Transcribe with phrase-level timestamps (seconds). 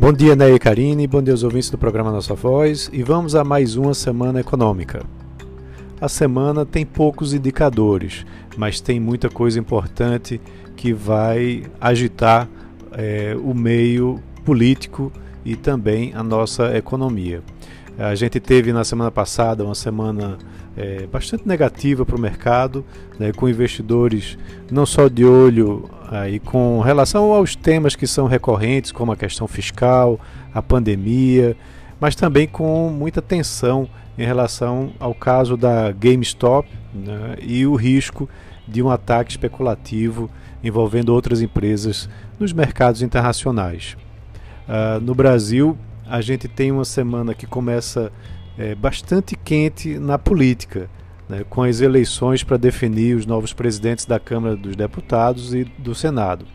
[0.00, 3.34] Bom dia, Ney e Karine, bom dia aos ouvintes do programa Nossa Voz e vamos
[3.34, 5.04] a mais uma semana econômica.
[6.00, 8.24] A semana tem poucos indicadores,
[8.56, 10.40] mas tem muita coisa importante
[10.76, 12.48] que vai agitar
[12.92, 15.12] é, o meio político
[15.44, 17.42] e também a nossa economia.
[17.98, 20.38] A gente teve na semana passada uma semana
[20.76, 22.84] é, bastante negativa para o mercado,
[23.18, 24.38] né, com investidores
[24.70, 29.48] não só de olho aí com relação aos temas que são recorrentes, como a questão
[29.48, 30.20] fiscal,
[30.54, 31.56] a pandemia,
[32.00, 38.28] mas também com muita tensão em relação ao caso da GameStop né, e o risco
[38.66, 40.30] de um ataque especulativo
[40.62, 43.96] envolvendo outras empresas nos mercados internacionais.
[44.68, 45.76] Uh, no Brasil,
[46.08, 48.10] a gente tem uma semana que começa
[48.56, 50.88] é, bastante quente na política,
[51.28, 55.94] né, com as eleições para definir os novos presidentes da Câmara dos Deputados e do
[55.94, 56.46] Senado.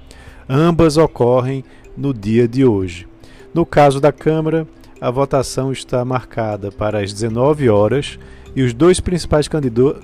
[0.50, 1.64] Ambas ocorrem
[1.96, 3.08] no dia de hoje.
[3.54, 4.68] No caso da Câmara,
[5.00, 8.18] a votação está marcada para as 19 horas
[8.56, 9.48] e os dois principais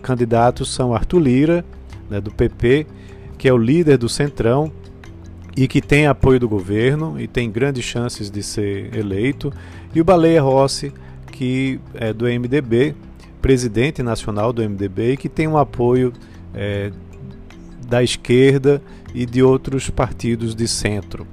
[0.02, 1.66] candidatos são Arthur Lira,
[2.10, 2.86] né, do PP,
[3.38, 4.72] que é o líder do Centrão,
[5.56, 9.52] e que tem apoio do governo e tem grandes chances de ser eleito,
[9.94, 10.94] e o Baleia Rossi,
[11.32, 12.96] que é do MDB,
[13.42, 16.14] presidente nacional do MDB, e que tem um apoio
[16.54, 16.92] é,
[17.88, 18.82] da esquerda
[19.14, 21.26] e de outros partidos de centro.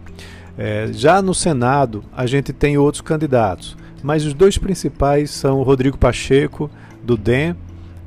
[0.56, 5.98] É, já no Senado, a gente tem outros candidatos, mas os dois principais são Rodrigo
[5.98, 6.70] Pacheco,
[7.02, 7.54] do DEM,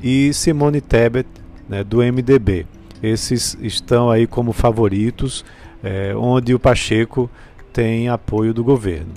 [0.01, 1.27] e Simone Tebet,
[1.67, 2.65] né, do MDB.
[3.01, 5.45] Esses estão aí como favoritos
[5.83, 7.29] é, onde o Pacheco
[7.71, 9.13] tem apoio do governo.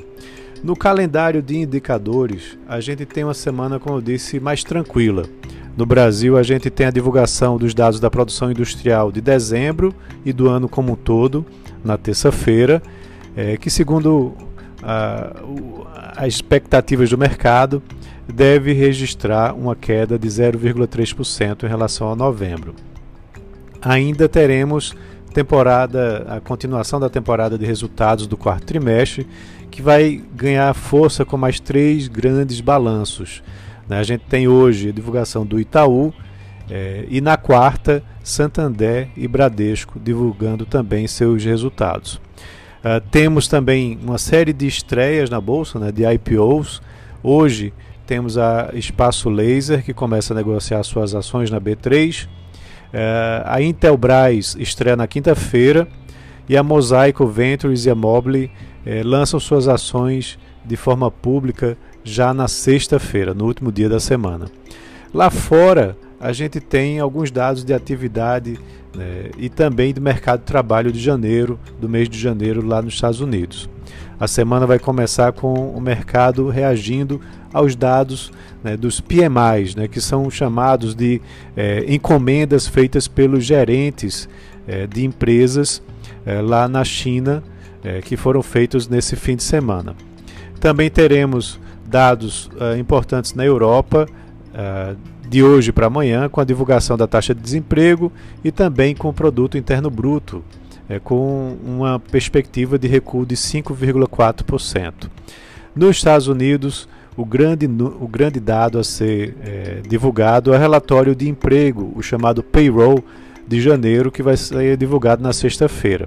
[0.62, 5.24] No calendário de indicadores, a gente tem uma semana, como eu disse, mais tranquila.
[5.76, 10.32] No Brasil, a gente tem a divulgação dos dados da produção industrial de dezembro e
[10.32, 11.44] do ano como um todo,
[11.84, 12.80] na terça-feira,
[13.36, 14.34] é, que, segundo
[16.16, 17.82] as expectativas do mercado,
[18.32, 22.74] deve registrar uma queda de 0,3% em relação a novembro.
[23.80, 24.94] Ainda teremos
[25.32, 29.26] temporada, a continuação da temporada de resultados do quarto trimestre,
[29.70, 33.42] que vai ganhar força com mais três grandes balanços.
[33.88, 33.98] Né?
[33.98, 36.12] A gente tem hoje a divulgação do Itaú
[36.70, 42.20] é, e na quarta, Santander e Bradesco divulgando também seus resultados.
[42.82, 46.82] Uh, temos também uma série de estreias na bolsa, né, de IPOs.
[47.22, 47.72] Hoje
[48.06, 52.28] temos a Espaço Laser, que começa a negociar suas ações na B3.
[52.92, 55.88] É, a Intelbras estreia na quinta-feira
[56.48, 58.50] e a Mosaico Ventures e a Mobile
[58.84, 64.46] é, lançam suas ações de forma pública já na sexta-feira, no último dia da semana.
[65.14, 68.56] Lá fora, a gente tem alguns dados de atividade
[68.94, 72.94] né, e também do mercado de trabalho de janeiro, do mês de janeiro, lá nos
[72.94, 73.68] Estados Unidos.
[74.20, 77.20] A semana vai começar com o mercado reagindo
[77.52, 78.30] aos dados
[78.62, 81.20] né, dos PMIs, né, que são chamados de
[81.56, 84.28] é, encomendas feitas pelos gerentes
[84.68, 85.82] é, de empresas
[86.24, 87.42] é, lá na China,
[88.04, 89.96] que foram feitos nesse fim de semana.
[90.60, 94.06] Também teremos dados importantes na Europa
[95.32, 98.12] de hoje para amanhã, com a divulgação da taxa de desemprego
[98.44, 100.44] e também com o produto interno bruto
[100.90, 105.08] é, com uma perspectiva de recuo de 5,4%.
[105.74, 111.14] Nos Estados Unidos, o grande, o grande dado a ser é, divulgado é o relatório
[111.14, 113.02] de emprego, o chamado payroll
[113.48, 116.04] de janeiro, que vai ser divulgado na sexta-feira,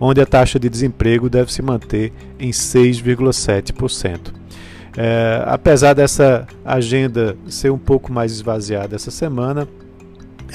[0.00, 2.10] onde a taxa de desemprego deve se manter
[2.40, 4.41] em 6,7%.
[4.96, 9.66] É, apesar dessa agenda ser um pouco mais esvaziada essa semana,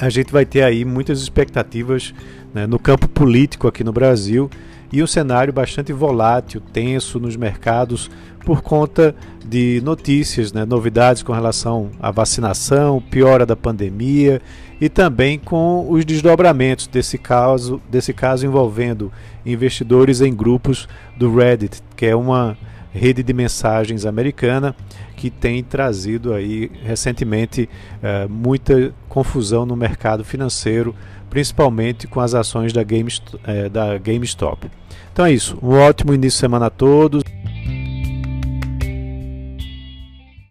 [0.00, 2.14] a gente vai ter aí muitas expectativas
[2.54, 4.48] né, no campo político aqui no Brasil
[4.92, 8.10] e um cenário bastante volátil, tenso nos mercados
[8.44, 14.40] por conta de notícias, né, novidades com relação à vacinação, piora da pandemia
[14.80, 19.12] e também com os desdobramentos desse caso, desse caso envolvendo
[19.44, 22.56] investidores em grupos do Reddit, que é uma
[22.92, 24.74] rede de mensagens americana
[25.16, 27.68] que tem trazido aí recentemente
[28.02, 30.94] eh, muita confusão no mercado financeiro,
[31.28, 33.12] principalmente com as ações da, Game,
[33.44, 34.70] eh, da GameStop.
[35.12, 37.22] Então é isso, um ótimo início de semana a todos.